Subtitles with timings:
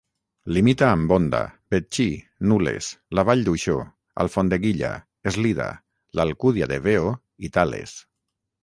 [0.55, 1.41] Limita amb Onda,
[1.75, 2.07] Betxí,
[2.53, 3.77] Nules, la Vall d'Uixó,
[4.25, 4.91] Alfondeguilla,
[5.35, 5.71] Eslida,
[6.21, 7.99] l'Alcúdia de Veo i Tales.